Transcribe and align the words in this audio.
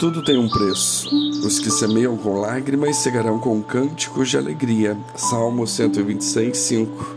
Tudo 0.00 0.22
tem 0.22 0.38
um 0.38 0.48
preço. 0.48 1.14
Os 1.44 1.58
que 1.58 1.70
semeiam 1.70 2.16
com 2.16 2.40
lágrimas 2.40 2.96
cegarão 2.96 3.38
com 3.38 3.62
cânticos 3.62 4.30
de 4.30 4.38
alegria. 4.38 4.96
Salmo 5.14 5.66
126, 5.66 6.56
5. 6.56 7.16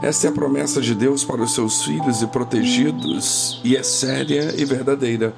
Esta 0.00 0.28
é 0.28 0.30
a 0.30 0.32
promessa 0.32 0.80
de 0.80 0.94
Deus 0.94 1.24
para 1.24 1.42
os 1.42 1.52
seus 1.52 1.82
filhos 1.82 2.22
e 2.22 2.28
protegidos, 2.28 3.60
e 3.64 3.76
é 3.76 3.82
séria 3.82 4.54
e 4.56 4.64
verdadeira. 4.64 5.34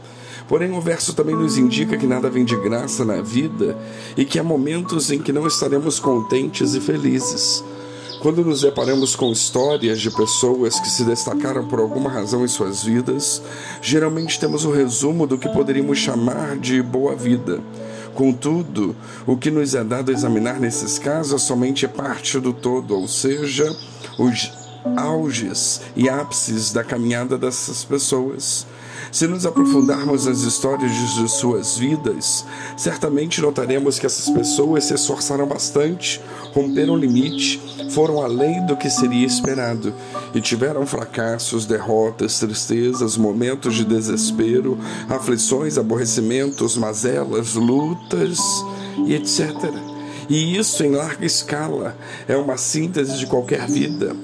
Porém, 0.46 0.70
o 0.72 0.80
verso 0.80 1.14
também 1.14 1.34
nos 1.34 1.56
indica 1.56 1.96
que 1.96 2.06
nada 2.06 2.28
vem 2.28 2.44
de 2.44 2.56
graça 2.56 3.02
na 3.02 3.22
vida 3.22 3.74
e 4.14 4.26
que 4.26 4.38
há 4.38 4.44
momentos 4.44 5.10
em 5.10 5.18
que 5.22 5.32
não 5.32 5.46
estaremos 5.46 5.98
contentes 5.98 6.74
e 6.74 6.80
felizes. 6.82 7.64
Quando 8.20 8.44
nos 8.44 8.62
deparamos 8.62 9.14
com 9.14 9.30
histórias 9.30 10.00
de 10.00 10.10
pessoas 10.10 10.80
que 10.80 10.90
se 10.90 11.04
destacaram 11.04 11.68
por 11.68 11.78
alguma 11.78 12.10
razão 12.10 12.44
em 12.44 12.48
suas 12.48 12.82
vidas, 12.82 13.40
geralmente 13.80 14.40
temos 14.40 14.64
o 14.64 14.72
resumo 14.72 15.24
do 15.24 15.38
que 15.38 15.48
poderíamos 15.48 15.98
chamar 15.98 16.58
de 16.58 16.82
boa 16.82 17.14
vida. 17.14 17.60
Contudo, 18.14 18.96
o 19.24 19.36
que 19.36 19.52
nos 19.52 19.72
é 19.76 19.84
dado 19.84 20.10
examinar 20.10 20.58
nesses 20.58 20.98
casos 20.98 21.40
é 21.40 21.46
somente 21.46 21.86
parte 21.86 22.40
do 22.40 22.52
todo, 22.52 22.96
ou 22.96 23.06
seja, 23.06 23.72
os 24.18 24.50
auges 24.96 25.80
e 25.94 26.08
ápices 26.08 26.72
da 26.72 26.82
caminhada 26.82 27.38
dessas 27.38 27.84
pessoas. 27.84 28.66
Se 29.10 29.26
nos 29.26 29.46
aprofundarmos 29.46 30.26
nas 30.26 30.40
histórias 30.40 30.92
de 31.14 31.28
suas 31.28 31.76
vidas, 31.76 32.44
certamente 32.76 33.40
notaremos 33.40 33.98
que 33.98 34.06
essas 34.06 34.28
pessoas 34.30 34.84
se 34.84 34.94
esforçaram 34.94 35.46
bastante, 35.46 36.20
romperam 36.52 36.94
o 36.94 36.98
limite, 36.98 37.60
foram 37.90 38.22
além 38.22 38.64
do 38.66 38.76
que 38.76 38.90
seria 38.90 39.26
esperado 39.26 39.94
e 40.34 40.40
tiveram 40.40 40.86
fracassos, 40.86 41.66
derrotas, 41.66 42.38
tristezas, 42.38 43.16
momentos 43.16 43.74
de 43.74 43.84
desespero, 43.84 44.78
aflições, 45.08 45.78
aborrecimentos, 45.78 46.76
mazelas, 46.76 47.54
lutas 47.54 48.38
e 49.06 49.14
etc. 49.14 49.54
E 50.28 50.58
isso 50.58 50.84
em 50.84 50.90
larga 50.90 51.24
escala 51.24 51.96
é 52.28 52.36
uma 52.36 52.58
síntese 52.58 53.18
de 53.18 53.26
qualquer 53.26 53.66
vida. 53.66 54.14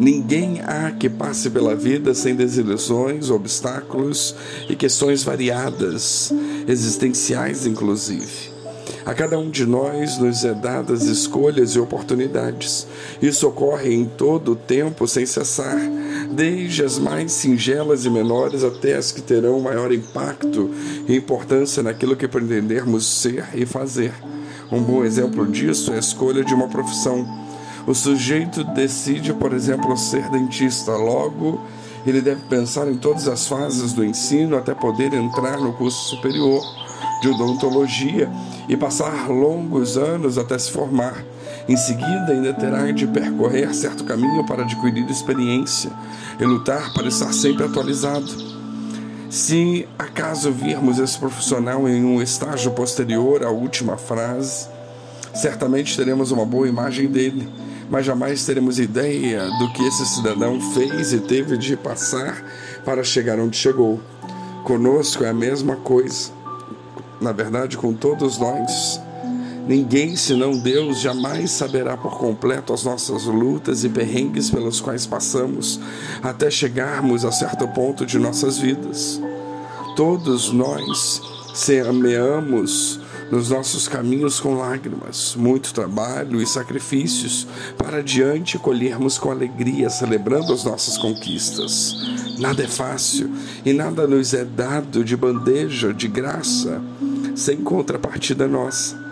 Ninguém 0.00 0.60
há 0.60 0.92
que 0.92 1.08
passe 1.08 1.50
pela 1.50 1.74
vida 1.74 2.14
sem 2.14 2.36
desilusões, 2.36 3.30
obstáculos 3.30 4.32
e 4.68 4.76
questões 4.76 5.24
variadas, 5.24 6.32
existenciais 6.68 7.66
inclusive. 7.66 8.58
A 9.04 9.12
cada 9.12 9.38
um 9.38 9.50
de 9.50 9.66
nós 9.66 10.18
nos 10.18 10.44
é 10.44 10.54
dadas 10.54 11.04
escolhas 11.04 11.70
e 11.70 11.80
oportunidades. 11.80 12.86
Isso 13.20 13.48
ocorre 13.48 13.92
em 13.92 14.04
todo 14.04 14.52
o 14.52 14.56
tempo 14.56 15.08
sem 15.08 15.26
cessar, 15.26 15.78
desde 16.30 16.84
as 16.84 16.98
mais 16.98 17.32
singelas 17.32 18.04
e 18.04 18.10
menores 18.10 18.62
até 18.62 18.94
as 18.94 19.10
que 19.10 19.22
terão 19.22 19.58
maior 19.60 19.92
impacto 19.92 20.70
e 21.08 21.16
importância 21.16 21.82
naquilo 21.82 22.16
que 22.16 22.28
pretendermos 22.28 23.04
ser 23.04 23.48
e 23.54 23.66
fazer. 23.66 24.12
Um 24.70 24.82
bom 24.82 25.02
exemplo 25.04 25.46
disso 25.46 25.90
é 25.90 25.96
a 25.96 26.00
escolha 26.00 26.44
de 26.44 26.54
uma 26.54 26.68
profissão. 26.68 27.47
O 27.88 27.94
sujeito 27.94 28.62
decide, 28.64 29.32
por 29.32 29.54
exemplo, 29.54 29.96
ser 29.96 30.28
dentista. 30.28 30.92
Logo, 30.92 31.58
ele 32.06 32.20
deve 32.20 32.42
pensar 32.42 32.86
em 32.86 32.98
todas 32.98 33.26
as 33.26 33.48
fases 33.48 33.94
do 33.94 34.04
ensino 34.04 34.58
até 34.58 34.74
poder 34.74 35.14
entrar 35.14 35.56
no 35.56 35.72
curso 35.72 36.10
superior 36.10 36.62
de 37.22 37.28
odontologia 37.28 38.30
e 38.68 38.76
passar 38.76 39.30
longos 39.30 39.96
anos 39.96 40.36
até 40.36 40.58
se 40.58 40.70
formar. 40.70 41.24
Em 41.66 41.78
seguida, 41.78 42.26
ainda 42.28 42.52
terá 42.52 42.92
de 42.92 43.06
percorrer 43.06 43.74
certo 43.74 44.04
caminho 44.04 44.44
para 44.44 44.64
adquirir 44.64 45.08
experiência 45.08 45.90
e 46.38 46.44
lutar 46.44 46.92
para 46.92 47.08
estar 47.08 47.32
sempre 47.32 47.64
atualizado. 47.64 48.28
Se 49.30 49.88
acaso 49.98 50.52
virmos 50.52 50.98
esse 50.98 51.18
profissional 51.18 51.88
em 51.88 52.04
um 52.04 52.20
estágio 52.20 52.70
posterior 52.72 53.42
à 53.42 53.50
última 53.50 53.96
frase, 53.96 54.68
certamente 55.34 55.96
teremos 55.96 56.30
uma 56.30 56.44
boa 56.44 56.68
imagem 56.68 57.06
dele 57.06 57.48
mas 57.90 58.04
jamais 58.04 58.44
teremos 58.44 58.78
ideia 58.78 59.48
do 59.58 59.72
que 59.72 59.84
esse 59.84 60.06
cidadão 60.06 60.60
fez 60.72 61.12
e 61.12 61.20
teve 61.20 61.56
de 61.56 61.76
passar 61.76 62.42
para 62.84 63.02
chegar 63.02 63.38
onde 63.38 63.56
chegou. 63.56 64.00
Conosco 64.64 65.24
é 65.24 65.28
a 65.28 65.34
mesma 65.34 65.76
coisa. 65.76 66.30
Na 67.20 67.32
verdade, 67.32 67.76
com 67.76 67.92
todos 67.92 68.38
nós. 68.38 69.00
Ninguém 69.66 70.16
senão 70.16 70.58
Deus 70.58 71.00
jamais 71.00 71.50
saberá 71.50 71.94
por 71.94 72.16
completo 72.16 72.72
as 72.72 72.84
nossas 72.84 73.24
lutas 73.24 73.84
e 73.84 73.88
perrengues 73.88 74.50
pelos 74.50 74.80
quais 74.80 75.06
passamos 75.06 75.78
até 76.22 76.50
chegarmos 76.50 77.22
a 77.22 77.30
certo 77.30 77.68
ponto 77.68 78.06
de 78.06 78.18
nossas 78.18 78.56
vidas. 78.56 79.20
Todos 79.94 80.50
nós 80.50 81.20
semeamos 81.52 82.98
nos 83.30 83.50
nossos 83.50 83.88
caminhos 83.88 84.40
com 84.40 84.54
lágrimas, 84.54 85.34
muito 85.36 85.74
trabalho 85.74 86.40
e 86.40 86.46
sacrifícios, 86.46 87.46
para 87.76 87.98
adiante 87.98 88.58
colhermos 88.58 89.18
com 89.18 89.30
alegria, 89.30 89.90
celebrando 89.90 90.52
as 90.52 90.64
nossas 90.64 90.96
conquistas. 90.96 91.94
Nada 92.38 92.62
é 92.62 92.68
fácil 92.68 93.30
e 93.64 93.72
nada 93.72 94.06
nos 94.06 94.34
é 94.34 94.44
dado 94.44 95.04
de 95.04 95.16
bandeja, 95.16 95.92
de 95.92 96.08
graça, 96.08 96.80
sem 97.34 97.58
contrapartida 97.58 98.46
nossa 98.46 99.07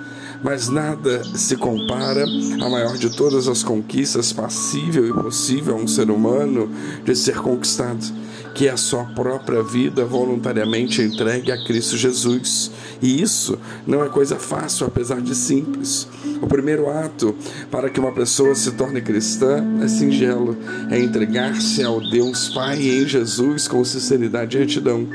mas 0.47 0.69
nada 0.69 1.25
se 1.35 1.57
compara 1.57 2.25
à 2.25 2.69
maior 2.69 2.97
de 2.97 3.11
todas 3.11 3.49
as 3.49 3.65
conquistas 3.65 4.33
passível 4.33 5.05
e 5.05 5.13
possível 5.13 5.75
a 5.75 5.77
um 5.77 5.89
ser 5.89 6.09
humano 6.09 6.71
de 7.05 7.17
ser 7.17 7.41
conquistado 7.41 8.15
que 8.55 8.69
é 8.69 8.71
a 8.71 8.77
sua 8.77 9.05
própria 9.05 9.63
vida 9.63 10.05
voluntariamente 10.05 11.03
entregue 11.03 11.53
a 11.53 11.63
Cristo 11.63 11.95
Jesus. 11.95 12.71
E 13.03 13.21
isso 13.21 13.59
não 13.87 14.03
é 14.03 14.09
coisa 14.09 14.37
fácil, 14.37 14.87
apesar 14.87 15.21
de 15.21 15.35
simples. 15.35 16.09
O 16.41 16.47
primeiro 16.47 16.89
ato 16.89 17.37
para 17.71 17.91
que 17.91 18.01
uma 18.01 18.13
pessoa 18.13 18.55
se 18.55 18.73
torne 18.73 19.03
cristã 19.03 19.63
é 19.83 19.89
singelo, 19.89 20.57
é 20.91 20.99
entregar-se 20.99 21.85
ao 21.85 22.01
Deus 22.01 22.49
Pai 22.49 22.81
em 22.81 23.07
Jesus 23.07 23.69
com 23.69 23.85
sinceridade 23.85 24.57
e 24.57 24.61
retidão. 24.61 25.07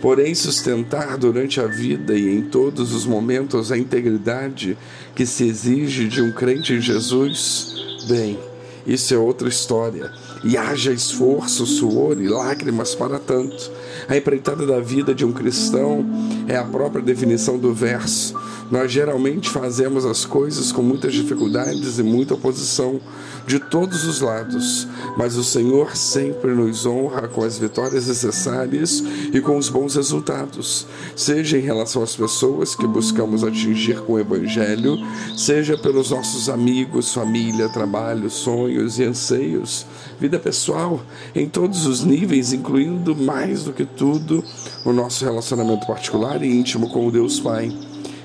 Porém, 0.00 0.34
sustentar 0.34 1.18
durante 1.18 1.60
a 1.60 1.66
vida 1.66 2.16
e 2.16 2.34
em 2.34 2.42
todos 2.42 2.94
os 2.94 3.04
momentos 3.04 3.70
a 3.70 3.76
integridade 3.76 4.76
que 5.14 5.26
se 5.26 5.46
exige 5.46 6.08
de 6.08 6.22
um 6.22 6.32
crente 6.32 6.72
em 6.72 6.80
Jesus, 6.80 7.74
bem, 8.08 8.38
isso 8.86 9.12
é 9.12 9.18
outra 9.18 9.48
história 9.48 10.10
e 10.42 10.56
haja 10.56 10.90
esforço, 10.90 11.66
suor 11.66 12.20
e 12.20 12.28
lágrimas 12.28 12.94
para 12.94 13.18
tanto. 13.18 13.70
A 14.08 14.16
empreitada 14.16 14.66
da 14.66 14.80
vida 14.80 15.14
de 15.14 15.24
um 15.24 15.32
cristão 15.32 16.04
é 16.48 16.56
a 16.56 16.64
própria 16.64 17.02
definição 17.02 17.58
do 17.58 17.74
verso. 17.74 18.34
Nós 18.70 18.92
geralmente 18.92 19.50
fazemos 19.50 20.04
as 20.04 20.24
coisas 20.24 20.70
com 20.70 20.80
muitas 20.80 21.12
dificuldades 21.12 21.98
e 21.98 22.04
muita 22.04 22.34
oposição 22.34 23.00
de 23.44 23.58
todos 23.58 24.04
os 24.04 24.20
lados, 24.20 24.86
mas 25.16 25.36
o 25.36 25.42
Senhor 25.42 25.96
sempre 25.96 26.54
nos 26.54 26.86
honra 26.86 27.26
com 27.26 27.42
as 27.42 27.58
vitórias 27.58 28.06
necessárias 28.06 29.02
e 29.32 29.40
com 29.40 29.58
os 29.58 29.68
bons 29.68 29.96
resultados, 29.96 30.86
seja 31.16 31.58
em 31.58 31.62
relação 31.62 32.00
às 32.02 32.14
pessoas 32.14 32.76
que 32.76 32.86
buscamos 32.86 33.42
atingir 33.42 34.00
com 34.02 34.12
o 34.12 34.18
Evangelho, 34.20 34.96
seja 35.36 35.76
pelos 35.76 36.10
nossos 36.10 36.48
amigos, 36.48 37.12
família, 37.12 37.68
trabalho, 37.68 38.30
sonhos 38.30 39.00
e 39.00 39.04
anseios, 39.04 39.84
vida 40.20 40.38
pessoal, 40.38 41.00
em 41.34 41.48
todos 41.48 41.86
os 41.86 42.04
níveis, 42.04 42.52
incluindo 42.52 43.16
mais 43.16 43.64
do 43.64 43.72
que 43.72 43.84
tudo 43.84 44.44
o 44.84 44.92
nosso 44.92 45.24
relacionamento 45.24 45.88
particular 45.88 46.40
e 46.40 46.48
íntimo 46.48 46.88
com 46.88 47.04
o 47.06 47.10
Deus 47.10 47.40
Pai 47.40 47.72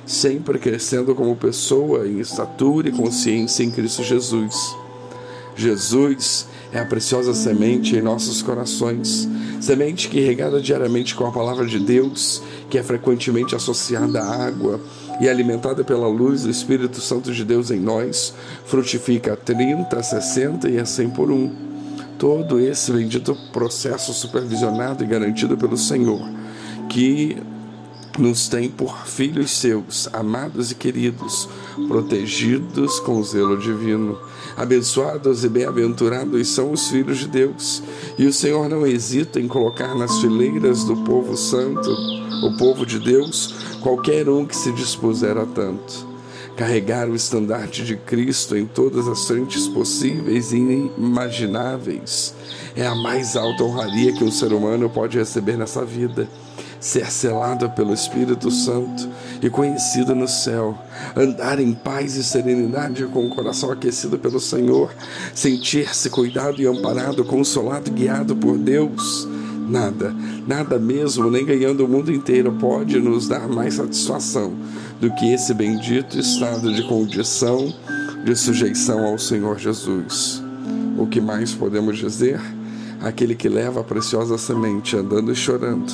sempre 0.05 0.59
crescendo 0.59 1.15
como 1.15 1.35
pessoa 1.35 2.07
em 2.07 2.19
estatura 2.19 2.89
e 2.89 2.91
consciência 2.91 3.63
em 3.63 3.71
Cristo 3.71 4.03
Jesus. 4.03 4.75
Jesus 5.55 6.47
é 6.71 6.79
a 6.79 6.85
preciosa 6.85 7.33
semente 7.33 7.95
em 7.95 8.01
nossos 8.01 8.41
corações, 8.41 9.27
semente 9.61 10.09
que 10.09 10.19
regada 10.19 10.61
diariamente 10.61 11.15
com 11.15 11.25
a 11.25 11.31
palavra 11.31 11.65
de 11.65 11.79
Deus, 11.79 12.41
que 12.69 12.77
é 12.77 12.83
frequentemente 12.83 13.55
associada 13.55 14.21
à 14.21 14.45
água 14.45 14.79
e 15.21 15.29
alimentada 15.29 15.83
pela 15.83 16.07
luz 16.07 16.43
do 16.43 16.49
Espírito 16.49 16.99
Santo 16.99 17.31
de 17.31 17.45
Deus 17.45 17.71
em 17.71 17.79
nós, 17.79 18.33
frutifica 18.65 19.33
a 19.33 19.37
30, 19.37 19.97
a 19.97 20.03
60 20.03 20.69
e 20.69 20.77
a 20.77 20.85
100 20.85 21.09
por 21.11 21.31
um. 21.31 21.49
Todo 22.19 22.59
esse 22.59 22.91
bendito 22.91 23.37
processo 23.53 24.13
supervisionado 24.13 25.03
e 25.03 25.07
garantido 25.07 25.57
pelo 25.57 25.77
Senhor, 25.77 26.21
que 26.89 27.37
nos 28.17 28.47
tem 28.47 28.69
por 28.69 29.05
filhos 29.05 29.51
seus, 29.51 30.07
amados 30.13 30.71
e 30.71 30.75
queridos, 30.75 31.49
protegidos 31.87 32.99
com 32.99 33.21
zelo 33.23 33.57
divino. 33.57 34.17
Abençoados 34.55 35.43
e 35.43 35.49
bem-aventurados 35.49 36.47
são 36.47 36.71
os 36.71 36.87
filhos 36.87 37.19
de 37.19 37.27
Deus, 37.27 37.83
e 38.17 38.25
o 38.25 38.33
Senhor 38.33 38.69
não 38.69 38.87
hesita 38.87 39.39
em 39.39 39.47
colocar 39.47 39.93
nas 39.95 40.19
fileiras 40.19 40.83
do 40.85 40.95
povo 40.97 41.35
santo, 41.35 41.89
o 42.43 42.57
povo 42.57 42.85
de 42.85 42.99
Deus, 42.99 43.53
qualquer 43.81 44.29
um 44.29 44.45
que 44.45 44.55
se 44.55 44.71
dispuser 44.71 45.37
a 45.37 45.45
tanto. 45.45 46.14
Carregar 46.55 47.09
o 47.09 47.15
estandarte 47.15 47.83
de 47.83 47.97
Cristo 47.97 48.55
em 48.55 48.65
todas 48.65 49.09
as 49.09 49.25
frentes 49.27 49.67
possíveis 49.67 50.53
e 50.53 50.57
inimagináveis 50.57 52.33
é 52.75 52.85
a 52.85 52.95
mais 52.95 53.35
alta 53.35 53.63
honraria 53.63 54.13
que 54.13 54.23
um 54.23 54.31
ser 54.31 54.53
humano 54.53 54.89
pode 54.89 55.17
receber 55.17 55.57
nessa 55.57 55.83
vida. 55.83 56.29
Ser 56.79 57.09
selado 57.11 57.69
pelo 57.71 57.93
Espírito 57.93 58.51
Santo 58.51 59.09
e 59.41 59.49
conhecido 59.49 60.13
no 60.13 60.27
céu, 60.27 60.77
andar 61.15 61.59
em 61.59 61.73
paz 61.73 62.15
e 62.15 62.23
serenidade 62.23 63.05
com 63.07 63.25
o 63.25 63.29
coração 63.29 63.71
aquecido 63.71 64.19
pelo 64.19 64.39
Senhor, 64.39 64.93
sentir-se 65.33 66.09
cuidado 66.09 66.61
e 66.61 66.67
amparado, 66.67 67.25
consolado 67.25 67.89
e 67.89 67.93
guiado 67.93 68.35
por 68.35 68.57
Deus. 68.57 69.27
Nada, 69.67 70.15
nada 70.47 70.77
mesmo, 70.77 71.29
nem 71.29 71.43
ganhando 71.43 71.85
o 71.85 71.87
mundo 71.87 72.11
inteiro, 72.11 72.51
pode 72.53 72.99
nos 72.99 73.27
dar 73.27 73.47
mais 73.47 73.75
satisfação 73.75 74.53
do 75.01 75.11
que 75.15 75.33
esse 75.33 75.53
bendito 75.53 76.19
estado 76.19 76.73
de 76.73 76.83
condição 76.87 77.73
de 78.23 78.35
sujeição 78.35 79.05
ao 79.05 79.17
Senhor 79.17 79.57
Jesus. 79.57 80.43
O 80.97 81.05
que 81.07 81.19
mais 81.19 81.53
podemos 81.53 81.97
dizer? 81.97 82.39
Aquele 83.01 83.35
que 83.35 83.49
leva 83.49 83.81
a 83.81 83.83
preciosa 83.83 84.37
semente 84.37 84.95
andando 84.95 85.31
e 85.31 85.35
chorando, 85.35 85.91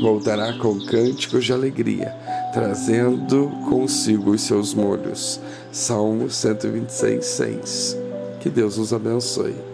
voltará 0.00 0.52
com 0.58 0.78
cânticos 0.78 1.44
de 1.44 1.52
alegria, 1.52 2.14
trazendo 2.52 3.50
consigo 3.68 4.30
os 4.30 4.42
seus 4.42 4.74
molhos. 4.74 5.40
Salmo 5.72 6.30
126, 6.30 7.24
6. 7.24 7.96
Que 8.40 8.50
Deus 8.50 8.78
nos 8.78 8.92
abençoe. 8.92 9.71